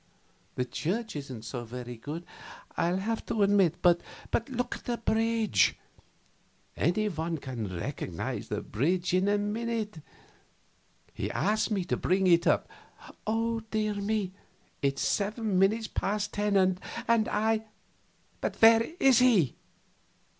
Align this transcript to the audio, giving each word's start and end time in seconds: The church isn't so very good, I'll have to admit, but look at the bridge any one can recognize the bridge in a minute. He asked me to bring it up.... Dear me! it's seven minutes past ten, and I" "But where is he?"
The 0.55 0.65
church 0.65 1.15
isn't 1.15 1.43
so 1.45 1.63
very 1.63 1.95
good, 1.95 2.25
I'll 2.75 2.97
have 2.97 3.23
to 3.27 3.43
admit, 3.43 3.75
but 3.83 4.01
look 4.49 4.77
at 4.77 4.85
the 4.85 4.97
bridge 4.97 5.75
any 6.75 7.07
one 7.07 7.37
can 7.37 7.77
recognize 7.79 8.47
the 8.47 8.61
bridge 8.63 9.13
in 9.13 9.27
a 9.27 9.37
minute. 9.37 10.01
He 11.13 11.29
asked 11.29 11.69
me 11.69 11.85
to 11.85 11.97
bring 11.97 12.25
it 12.25 12.47
up.... 12.47 12.67
Dear 13.69 13.93
me! 13.93 14.31
it's 14.81 15.03
seven 15.03 15.59
minutes 15.59 15.85
past 15.87 16.33
ten, 16.33 16.57
and 17.07 17.27
I" 17.29 17.65
"But 18.41 18.55
where 18.55 18.81
is 18.99 19.19
he?" 19.19 19.53